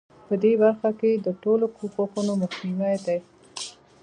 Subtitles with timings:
[0.27, 3.17] په دې برخه کې د ټولو کوښښونو مخنیوی دی.